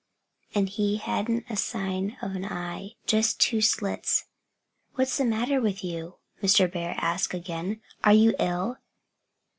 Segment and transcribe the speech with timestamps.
[0.55, 4.25] And he hadn't a sign of an eye just two slits.
[4.95, 6.71] "What's the matter with you?" Mr.
[6.71, 7.81] Bear asked again.
[8.03, 8.79] "Are you ill?